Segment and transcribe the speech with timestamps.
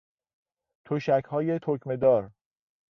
[0.85, 2.31] تشکهای تکمهدار